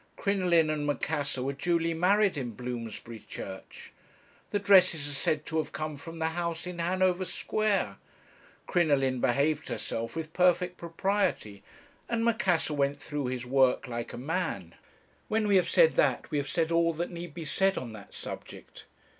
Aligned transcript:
Crinoline 0.15 0.71
and 0.71 0.87
Macassar 0.87 1.43
were 1.43 1.53
duly 1.53 1.93
married 1.93 2.35
in 2.35 2.53
Bloomsbury 2.55 3.19
Church. 3.19 3.93
The 4.49 4.57
dresses 4.57 5.07
are 5.07 5.13
said 5.13 5.45
to 5.45 5.59
have 5.59 5.73
come 5.73 5.95
from 5.95 6.17
the 6.17 6.29
house 6.29 6.65
in 6.65 6.79
Hanover 6.79 7.23
Square. 7.23 7.97
Crinoline 8.65 9.19
behaved 9.21 9.67
herself 9.69 10.15
with 10.15 10.33
perfect 10.33 10.75
propriety, 10.77 11.61
and 12.09 12.25
Macassar 12.25 12.73
went 12.73 12.99
through 12.99 13.27
his 13.27 13.45
work 13.45 13.87
like 13.87 14.11
a 14.11 14.17
man. 14.17 14.73
When 15.27 15.47
we 15.47 15.57
have 15.57 15.69
said 15.69 15.93
that, 15.97 16.31
we 16.31 16.39
have 16.39 16.49
said 16.49 16.71
all 16.71 16.93
that 16.95 17.11
need 17.11 17.35
be 17.35 17.45
said 17.45 17.77
on 17.77 17.93
that 17.93 18.15
subject. 18.15 18.85